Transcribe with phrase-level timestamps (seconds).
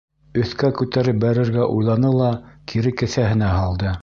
[0.43, 2.33] Өҫкә күтәреп бәрергә уйланы ла
[2.73, 3.99] кире кеҫәһенә һалды.